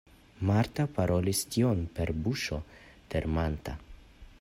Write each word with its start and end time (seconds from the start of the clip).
Marta 0.49 0.85
parolis 0.95 1.43
tion 1.57 1.85
per 1.99 2.13
buŝo 2.25 2.61
tremanta. 3.15 3.79